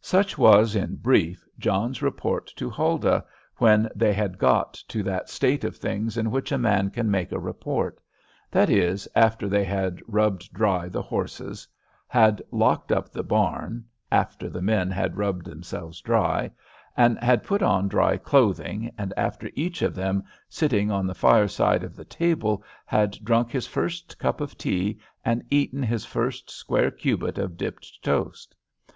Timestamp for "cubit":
26.92-27.36